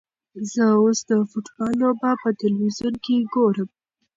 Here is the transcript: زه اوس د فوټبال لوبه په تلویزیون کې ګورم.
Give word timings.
زه 0.51 0.63
اوس 0.81 0.99
د 1.09 1.11
فوټبال 1.29 1.73
لوبه 1.81 2.09
په 2.21 2.29
تلویزیون 2.41 2.95
کې 3.03 3.15
ګورم. 3.33 3.69